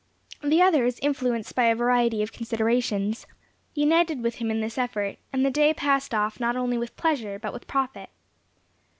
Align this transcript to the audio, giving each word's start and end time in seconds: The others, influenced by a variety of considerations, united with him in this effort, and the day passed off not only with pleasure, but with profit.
The 0.43 0.63
others, 0.63 0.97
influenced 1.03 1.53
by 1.53 1.65
a 1.65 1.75
variety 1.75 2.23
of 2.23 2.33
considerations, 2.33 3.27
united 3.75 4.23
with 4.23 4.37
him 4.37 4.49
in 4.49 4.59
this 4.59 4.79
effort, 4.79 5.17
and 5.31 5.45
the 5.45 5.51
day 5.51 5.75
passed 5.75 6.15
off 6.15 6.39
not 6.39 6.55
only 6.57 6.75
with 6.79 6.97
pleasure, 6.97 7.37
but 7.37 7.53
with 7.53 7.67
profit. 7.67 8.09